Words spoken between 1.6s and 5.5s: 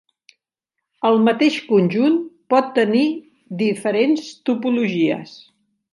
conjunt pot tenir diferents topologies.